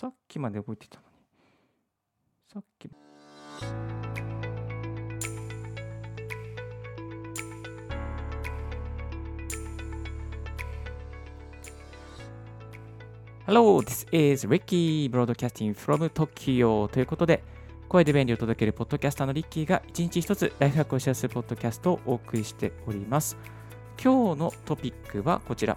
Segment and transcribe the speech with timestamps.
[0.00, 1.12] さっきまで動いてたのに。
[2.50, 2.88] さっき。
[13.46, 17.44] Hello, this is Ricky Broadcasting from Tokyo ということで、
[17.86, 23.36] 声で便利を届けるポッドキャスターのリッキーが一日一つライフハックをシェアするポッドキャストをお送りしております。
[24.02, 25.76] 今日のトピックはこちら。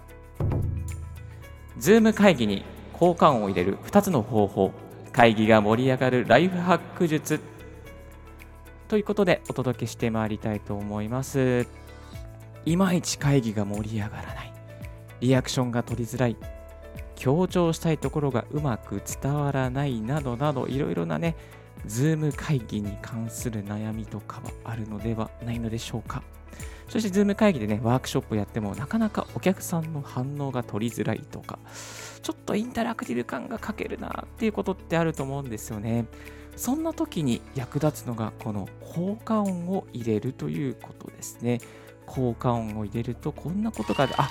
[1.76, 2.64] Zoom 会議に
[2.94, 4.72] 効果音を入れる2つの方法。
[5.12, 7.40] 会議が盛り上がるライフハック術。
[8.88, 11.66] ということでお届けしてまいりたいと思います。
[12.64, 14.52] いまいち会議が盛り上がらない。
[15.20, 16.36] リアクションが取りづらい。
[17.16, 21.36] 強調したいところがうまく伝わらないなどなどいろいろなね、
[21.86, 26.22] Zoom 会議に関する悩みとかはあるのではないのでしょうか。
[26.88, 31.58] そして、 Zoom 会議でね、ワークショップやっても、なかなかお客さんの反応が取りづらいとか、
[32.22, 36.06] ちょっとインタラクティブ感が欠けるなっていうことってあると思うんですよね。
[36.56, 41.60] そんな時に役立つのが、この効果音を入れるということですね。
[42.06, 44.30] 効果音を入れると、こんなことが、あ、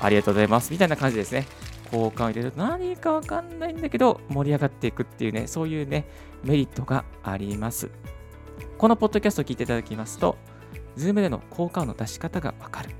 [0.00, 0.70] ありがとうございます。
[0.72, 1.46] みたいな感じですね。
[1.90, 6.06] 効果を入れると何かわかんないんだけど盛り上がっていくっていうね、そういうね、
[6.42, 7.90] メリットがあります。
[8.78, 10.36] このポッドキャストを聞いていただきますと、
[10.96, 12.90] Zoom での効果音の出し方がわかる。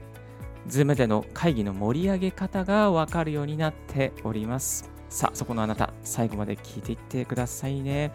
[0.68, 4.90] Zoom での会議の盛り上げ方がわかるようになっております。
[5.08, 8.10] さあ、そこのあなた、最後まで聞いていってくださいね。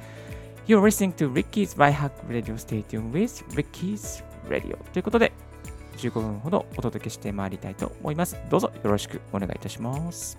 [0.68, 5.32] You're listening to Ricky's Right Hack Radio Stay tuned with Ricky's Radio ということで、
[5.98, 8.38] 15分ほどお届けしてまいりたいと思います。
[8.50, 10.38] どうぞよろしくお願いいたします。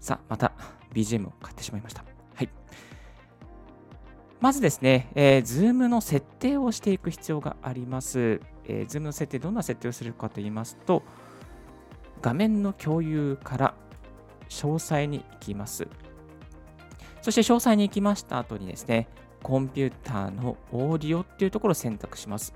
[0.00, 0.52] さあ、また
[0.92, 2.04] BGM を買ってしまいました。
[2.34, 2.48] はい。
[4.40, 8.40] まずですね、えー、Zoom の設定をしていく必要があります。
[8.64, 11.02] えー、Zoom の設定、どんな設定をするかと言いますと、
[12.22, 13.74] 画面の共有から
[14.48, 15.88] 詳細に行きます。
[17.22, 19.08] そして詳細に行きました後にですね、
[19.42, 22.54] コンピューターのオーディオっていうところを選択します。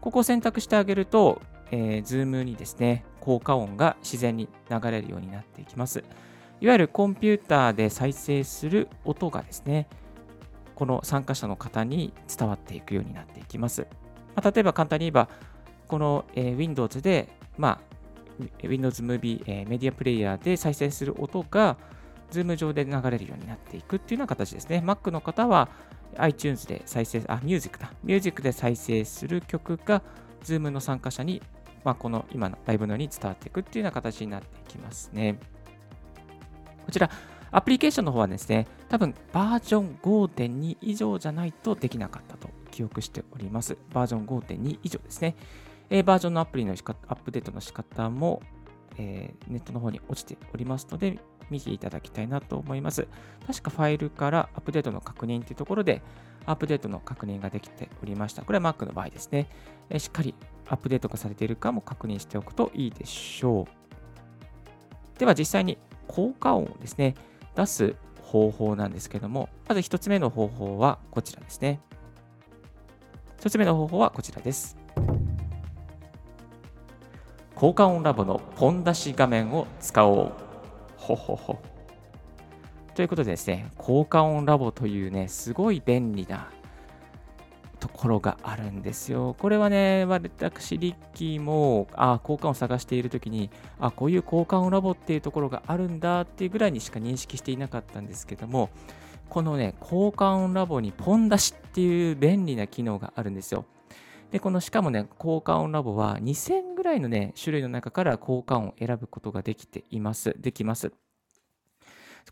[0.00, 6.02] ここを選択してあげると、えー、Zoom にですね、効果音が自然に流れるようになっていきます。
[6.60, 9.88] いわゆるコンピューターで再生する音がですね、
[10.74, 13.86] この参加者の方に伝わっていくようになっていきます。
[14.34, 15.28] まあ、例えば簡単に言えば、
[15.88, 21.76] この、えー、Windows で、まあ、Windows Movie、えー、メディアプレイヤーで再生する音が、
[22.30, 24.82] Zoom 上で流れるようになっていくっていうような形ですね。
[24.84, 25.68] Mac の方は
[26.16, 27.92] iTunes で再生、あ、Music だ。
[28.02, 30.02] Music で再生する曲が
[30.44, 31.42] Zoom の参加者に、
[31.84, 35.38] まあ、この今のライブのように伝わっていくっていうような形になっていきますね。
[36.84, 37.10] こちら、
[37.52, 43.76] アプリケーションの方はですね、多分バージョン5.2以上じゃないとできなかったと記憶しております。
[43.92, 45.36] バージョン5.2以上ですね。
[45.90, 48.42] えー、バージョンのアプリのアップデートの仕方も、
[48.98, 51.18] えー、ネットの方に落ちておりますので、
[51.50, 53.08] 見ていただきたいなと思います。
[53.46, 56.02] 確かファイルからアップデートの確認というところで、
[56.46, 58.42] アップデートの確認ができておりました。
[58.42, 59.48] これは Mac の場合ですね。
[59.88, 60.34] え、しっかり
[60.68, 63.79] アップデートがされているかも確認しておくといいでしょう。
[65.20, 65.76] では実際に
[66.08, 67.14] 効果音をですね、
[67.54, 71.78] 出す方法なんですけども、まず1つ目の方法はこちらですね。
[73.40, 74.78] 1つ目の方法はこちらです。
[77.54, 80.32] 効果音ラボのポン出し画面を使おう。
[80.96, 81.58] ほほほ。
[82.94, 86.48] ということでですね、効果音ラボというね、すごい便利な
[87.80, 89.34] ところがあるんですよ。
[89.38, 98.70] これはね、私、リッキーも、あ効果音を探しているときに、あこういう効果音ラボっていうところがあるんだっていうぐらいにしか認識していなかったんですけども、
[99.28, 103.64] このね、効果音ラボにポン出しっていう便利な機能があるんですよ。
[104.30, 110.36] で、このしかもね、効果音ラボは2000ぐらいのね、種類の中から効果音を選ぶことができています。
[110.38, 110.92] できます。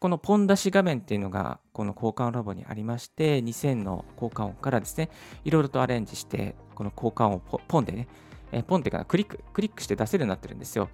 [0.00, 5.10] このポン出し画面っていうのが、この交換ラボにありまして、2000の交換音からですね、
[5.44, 8.08] いろいろとアレンジして、この交換音をポンでね、
[8.52, 10.88] えポンっていうかクリック、クリックして出せるようになってるんですよ。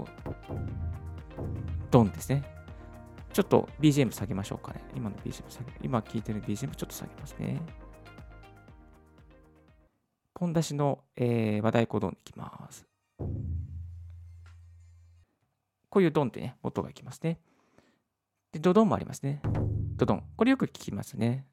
[1.91, 2.54] ドンですね。
[3.35, 4.81] ちょっと BGM 下げましょうかね。
[4.95, 7.61] 今の BGM 下げ、今聞いてる BGM ちょっと下げますね。
[10.35, 12.87] ポン出しの、えー、和太鼓ドンいきます。
[15.91, 17.41] こういうドンってね、音がいきますね。
[18.53, 19.43] で、ドドンもありますね。
[19.97, 20.23] ドドン。
[20.37, 21.45] これよく聞きますね。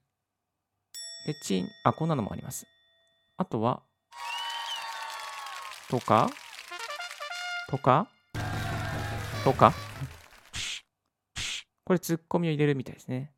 [1.26, 2.68] で、チン、あ、こんなのもあります。
[3.38, 3.82] あとは、
[5.90, 6.30] とか、
[7.72, 8.08] とか、
[9.44, 9.74] とか、
[11.84, 13.32] これツッコミを入れるみたいですね。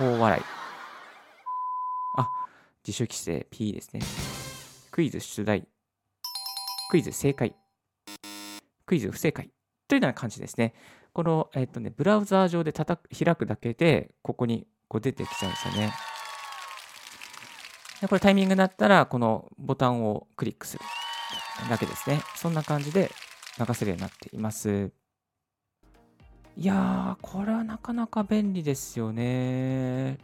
[0.00, 0.42] 大笑い。
[2.16, 2.28] あ、
[2.86, 4.00] 自主規制 P ですね。
[4.90, 5.66] クイズ出題。
[6.90, 7.54] クイズ正解。
[8.86, 9.50] クイズ不正解。
[9.88, 10.74] というような感じですね。
[11.12, 15.92] この、えっ、とね、ブラウザー上で叩く開くだけで、ここにこう出てきちゃうんですよね。
[18.00, 20.84] でこれタイミングになったら、このボタンをクリックする
[21.68, 22.20] だけですね。
[22.36, 23.10] そんな感じで
[23.58, 24.92] 流せるようになっています。
[26.56, 30.18] いやー、これはなかなか便利ですよね。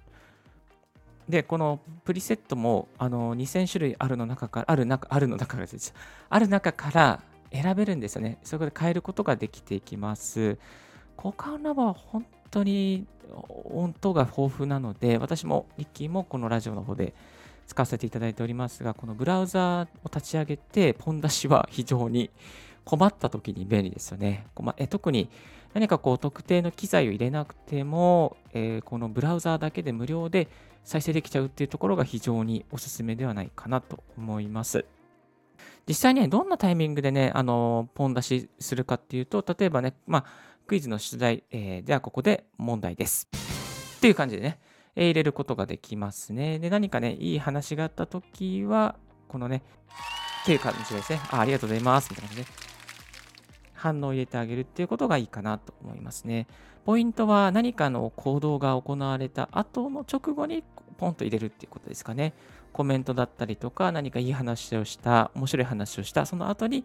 [1.29, 5.67] で、このプリセットもあの2000種類あるの中から、ある中あるの中から。
[6.29, 7.21] ある中から
[7.53, 8.38] 選べるんですよね。
[8.44, 10.59] そこで変えることができていきます。
[11.17, 13.06] 交換ラボは本当に
[13.65, 17.12] 音頭が豊富なので、私もリッキーもこのラジオの方で
[17.67, 22.31] 使わせていただいておりますが、このブラウザーを立ち上げて、ポン出しは非常に
[22.85, 24.47] 困った時に便利ですよね。
[24.76, 25.29] え特に
[25.75, 30.49] 何かこう特定の機材を入れなくても、えー、このブラウザーだけで無料で
[30.85, 34.85] 再生できちゃうっていうところが非常におすすめではないかなと思います。
[35.87, 40.25] 実際、ね、どんなタイミングでね、あのポン出しするかっていうと、例えばね、まあ、
[40.67, 43.29] クイズの出題、えー、ではここで問題です。
[43.97, 44.61] っていう感じでね、
[44.95, 46.59] えー、入れることができますね。
[46.59, 48.97] で、何かね、いい話があったときは、
[49.29, 49.63] このね、
[50.43, 51.21] っていう感じですね。
[51.31, 52.09] あありがとうございます。
[52.11, 52.70] みたいな感じで、
[53.81, 56.47] 反応を入れてあげるっていうことがいいかなと思いますね。
[56.85, 60.62] ポイントは何かの行動が行われた後の直後に
[60.99, 62.35] ポンと入れるっていうことですかね。
[62.73, 66.85] コメントだったりとか、何かいい話をした、面白い話をした、その後に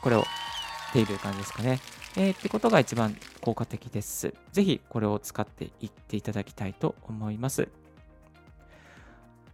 [0.00, 0.24] これを
[0.88, 1.80] っている感じですかね。
[2.16, 4.34] えー、ってことが一番効果的です。
[4.52, 7.68] ぜひこれを使っていっていただきたいと思います。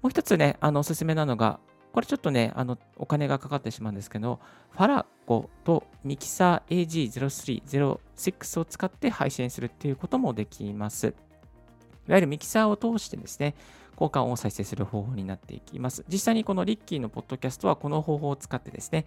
[0.02, 1.58] もう一つね、あのおすすめなのが、
[1.94, 4.40] これちょっとね、あのお金がかかってしまうんですけど、
[4.72, 11.14] ファラゴとミキサー AG0306 を使って配信するっていうこともできます。
[12.08, 13.54] いわゆるミキサーを通してですね、
[13.92, 16.04] 交換を再生する方法になっていきます。
[16.08, 19.06] 実際にこのリッキーのポッドキャストはこの方法を使ってですね、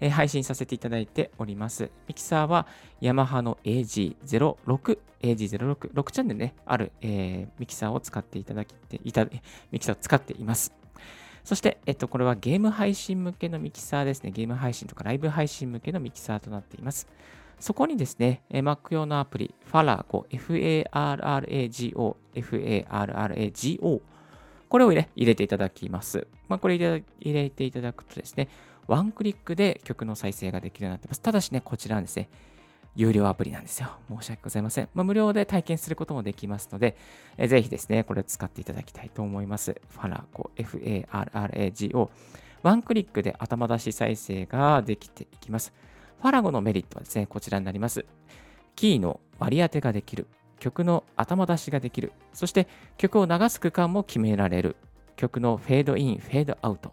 [0.00, 1.88] え配信させていただいております。
[2.08, 2.66] ミキサーは
[3.00, 9.24] ヤマハの AG06、AG06、6チャンネルね、ある、えー、ミキサーを使っていただきていた、
[9.70, 10.83] ミキサーを使っています。
[11.44, 14.30] そして、えっと、これはゲーム配信向けのミキサーですね。
[14.30, 17.06] ゲーム配信とかライブ配信向けのミキサーとなっています。
[17.60, 24.02] そこにですね、Mac 用のアプリ、Farago、F-A-R-R-A-G-O、F-A-R-R-A-G-O、
[24.68, 26.26] これを、ね、入れていただきます。
[26.48, 28.48] まあ、これ入れていただくとですね、
[28.86, 31.20] ワンクリックで曲の再生ができるようになっています。
[31.20, 32.28] ただしね、こちらはですね、
[32.96, 33.88] 有料アプリなんですよ。
[34.08, 34.88] 申し訳ございません。
[34.94, 36.96] まあ、無料で体験することもできますので、
[37.36, 39.80] えー、ぜひですね、これを使っていただきたいと思います。
[39.90, 42.10] ファラゴ、F-A-R-R-A-G-O。
[42.62, 45.72] ワンクリックで頭出し再生ができていきます。
[46.20, 48.06] ファラゴのメリットはですね、こちらになります。
[48.76, 50.26] キーの割り当てができる。
[50.58, 52.12] 曲の頭出しができる。
[52.32, 54.76] そして曲を流す区間も決められる。
[55.16, 56.92] 曲のフェードイン、フェードアウト。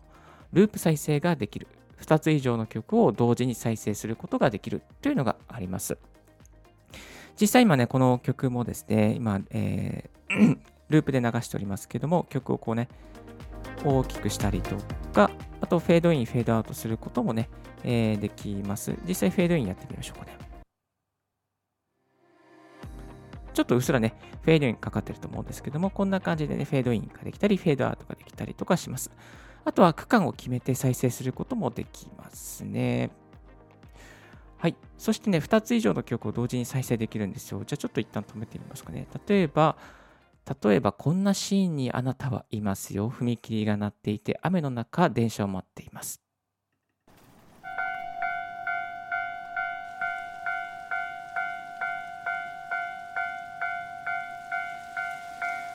[0.52, 1.68] ループ再生ができる。
[2.02, 5.98] 2つ以上の曲を同時に再生することができるというのがあります。
[7.40, 10.58] 実際今ね、この曲もですね、今、えー、
[10.90, 12.90] ループで流しておりますけども、曲をこうね、
[13.84, 14.76] 大きくしたりと
[15.14, 15.32] か、
[15.62, 17.50] あとフェードイン、フェードアウトすることもね、
[17.84, 18.94] えー、できます。
[19.08, 20.38] 実際フェードインやってみましょうかね。
[23.54, 29.12] ちょっとうっすらね、フェードインかかってると思うんですけども、こんな感じでね、フェードインができたり、フェードアウトができたりとかします。
[29.64, 33.12] あとは区間を決めて再生することもできますね。
[34.58, 34.76] はい。
[34.98, 37.64] そしてね、2つ以上の曲を同時に再生できるんですよ。
[37.66, 39.08] じゃあちょっと一旦止めてみますかね。
[39.28, 39.76] 例えば、
[40.64, 43.10] 例えばこんなシーンにあなたはいますよ。
[43.10, 46.22] 踏切が鳴っていて、雨の中、電車を待っています。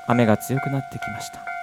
[0.08, 1.55] 雨が強くなってきました。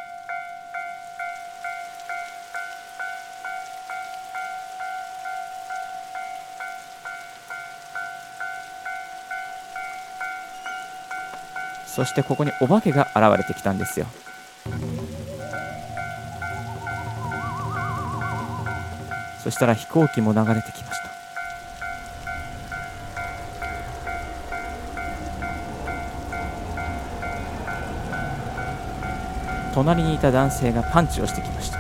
[11.95, 14.07] そしてここにお化けが現れてきたんですよ。
[19.43, 21.09] そしたら飛行機も流れてきました。
[29.75, 31.77] 隣にいた男性がパンチをしてきました。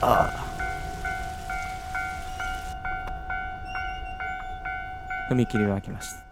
[0.00, 0.44] ああ。
[5.30, 6.23] 踏切は開きました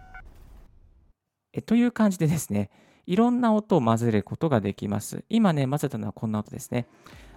[1.53, 2.69] えという感じでですね、
[3.05, 5.23] いろんな音を混ぜることができます。
[5.29, 6.87] 今ね、混ぜたのはこんな音ですね。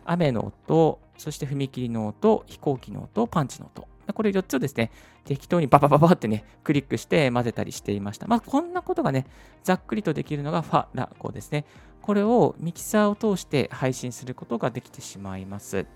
[0.04, 4.90] 雨の音、そして踏切の音、飛行機の音、パンチの音これ4つをですね、
[5.24, 8.26] 適当にババババってね、クリックして混ぜたりしていました。
[8.26, 9.26] まあ、こんなことがね、
[9.64, 11.64] ざっくりとできるのが Farrago ですね。
[12.02, 15.86] これをミキサーを通して配信することができてしまいます。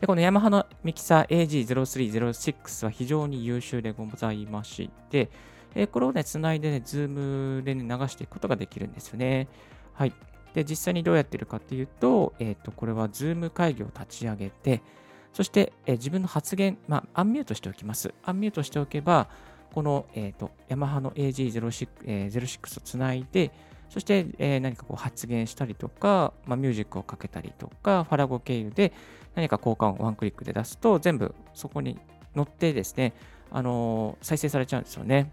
[0.00, 5.30] でこのヤマハのミキサー AG0306 は非常に優秀でございまして、
[5.74, 9.48] えこれをね、つないでね、 Zoom で、ね、流していくことができるんですよね。
[9.94, 10.12] はい。
[10.54, 14.82] で、実際にどうやってるかっていうと、えっ、ー、と、これは Zoom 会議を立ち上げて、
[15.32, 18.12] そして、えー、自分の発言、まあ、アンミュートしておきます。
[18.22, 19.28] アンミュートしておけば、
[19.72, 23.50] この、えっ、ー、と、ヤマハの AG06、えー、06をつないで、
[23.88, 28.92] そして、え、何かこう発言したりとか、まあ、ミュージックをかけたりとか、ファラゴ経由で
[29.34, 31.98] 何か交換をワンクリックで出すと、全部そこに
[32.34, 33.12] 載ってですね、
[33.50, 35.30] あの、再生されちゃうんですよね。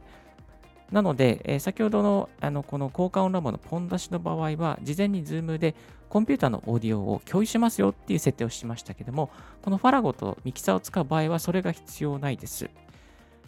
[0.91, 5.75] なので、えー、先ほどのあのこの交換音ラボのポン出しの場合は、事前に Zoom で
[6.09, 9.29] コンピューターのオーディオを共有しますよっていう設定をしましたけども、
[9.61, 12.69] このファラゴとミキサーを使う場合はそれが必要ないです。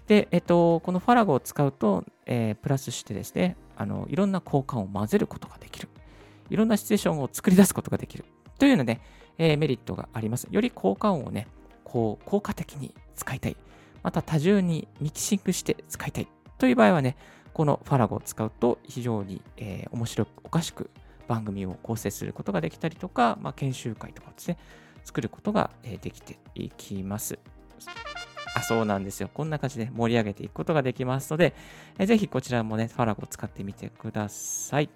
[0.08, 5.90] で、えっと、このファラゴを使うと、えー、プラスしてですね、あのいろんな交換を混ぜることができる。
[6.50, 8.26] いろんなシチュエーションを作り出すことができる。
[8.60, 9.00] というので、
[9.38, 10.48] えー、メリットがあります。
[10.52, 11.48] より交換音をね、
[11.84, 13.58] こう効果的に使いたい。
[14.04, 16.28] また多重にミキシングして使いたい。
[16.62, 17.18] という場合はね、
[17.56, 20.92] このファラゴを使うと非常に、えー、面白く、おかしく
[21.28, 24.60] 番組を構成することができたりとか、まあ、研修会とかですね、
[25.04, 27.40] 作ることができていきます。
[28.54, 29.30] あ、そうなんですよ。
[29.34, 31.56] こんな感じで盛り上げていくことができますので、
[31.98, 34.90] えー、ぜひこちらもね、ファラゴを使ってみてください。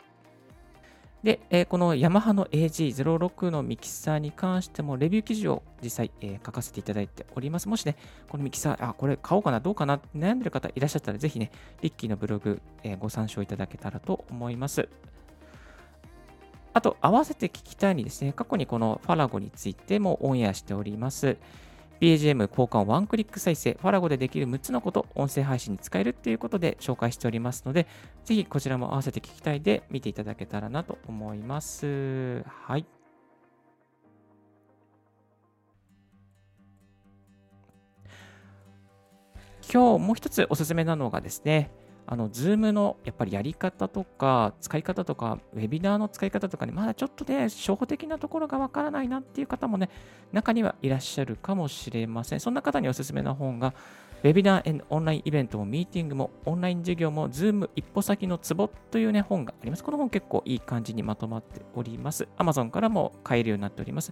[1.25, 7.67] で、えー、このヤマハの AG06 のミキサーに関してもレビュー記事を実際、えー、書かせていただいております。
[7.67, 7.95] もしね、
[8.29, 11.49] このミキサー、あ、これ買おうかな、どうかな悩んでる方いらっしゃったら、ぜひね、
[11.81, 14.87] リッキーのブログ、えー、ご参照いただけたらと思います。
[16.73, 21.37] あと、合わせて聞きたいにですね、過去にこのファラゴについてもオンエアしております。
[22.01, 27.87] BGM 交換ワンクリック再生、ファラゴでできる6つのこと、音声配信に使えるっていうことで紹介しておりますので、
[28.23, 32.43] ぜひこちらも合わせて聞きたいで見ていただけたらなと思います。
[32.43, 32.85] はい。
[39.71, 41.71] 今日もう一つおすすめなのがですね、
[42.07, 49.89] あの、 Zoom のやっぱりやり方とか、使い方とか、ウェビナーの使い方とかね、まだちょっとね、初歩的なところがわからないなっていう方もね、
[50.31, 52.39] 中にはいらっしゃるかもしれません。
[52.39, 53.73] そんな方におすすめな本が、
[54.25, 59.83] ウェビナーオンラインイベントもミーティングもオンライン授業も Zoom 一歩先のツボというね本があります。
[59.83, 62.27] この本結構いい感じにまとまっております。
[62.39, 64.11] Amazon からも買えるようになっております。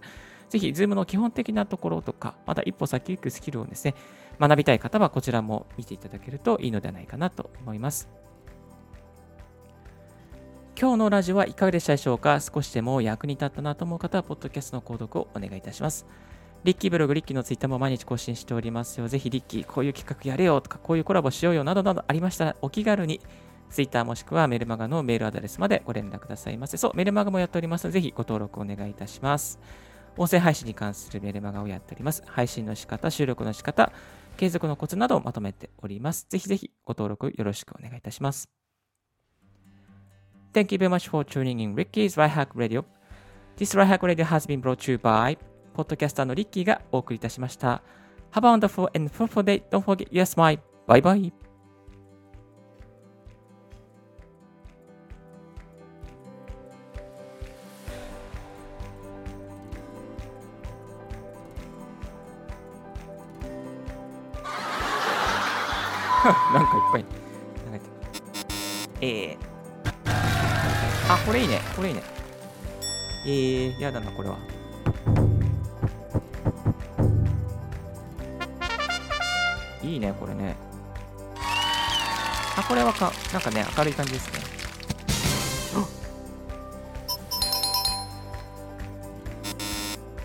[0.50, 3.96] ぜひ、 Zoom の基本的なところとか、また一歩先行くスキルをですね、
[4.38, 8.08] 学びたい方はこちらも見ていただけるといいのではないかなと思います。
[10.80, 12.38] 今日のラジオはいかがでしたでしょうか？
[12.38, 16.06] 少しでも役に立ったなと思う方は、ポッドキャストの購読をお願いいたします。
[16.64, 19.06] リッキーブログ、リッキーのツイッターも毎日更新しておりますよ。
[19.06, 23.20] ぜひリッキー、こういう企画やれよとか、こういうコラボしようよなどなどありましたら、お気軽に
[23.68, 26.78] ツイッターもしくはメルマガのメールアドレスまでご連絡くださいませ。
[26.78, 29.58] そう、メルマガもやっておりますので、ぜひご登録お願いいたします。
[30.16, 32.22] 音声配信に関するメルマガをやっております。
[32.26, 33.92] 配信の仕方、収録の仕方、
[34.38, 36.26] 継続のコツなどをまとめております。
[36.30, 38.48] ぜひぜひご登録よろしくお願いいたします。
[40.54, 42.84] Thank you very much for tuning in Ricky's Right Hack Radio.
[43.58, 45.36] This Right Hack Radio has been brought to you by
[45.74, 47.82] ポッドキャスターのリッキーがお送りいたしました。
[48.32, 49.62] Have a wonderful and fruitful day.
[49.70, 50.60] Don't forget your smile.
[50.86, 51.32] Bye bye.
[66.54, 67.04] なんかいっぱい
[67.66, 67.92] 流れてる。
[69.00, 71.60] えー、あ、これいいね。
[71.76, 72.02] これいいね。
[73.26, 74.53] えー、やだな、これは。
[79.84, 80.56] いいね、これね。
[82.56, 84.38] あ、これはか、なんかね、明るい感じですね。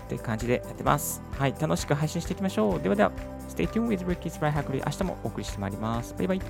[0.06, 1.22] って感じでやってます。
[1.38, 2.80] はい、楽しく配信していきましょう。
[2.80, 3.12] ではでは、
[3.48, 6.14] Stay tuned with Ricky's Right Hack 明日もお送りしてまいります。
[6.16, 6.40] バイバイ。